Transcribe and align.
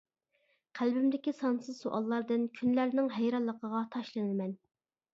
قەلبىمدىكى 0.79 1.33
سانسىز 1.41 1.77
سوئاللاردىن 1.83 2.49
كۈنلەرنىڭ 2.59 3.15
ھەيرانلىقىغا 3.21 3.87
تاشلىنىمەن. 3.97 4.61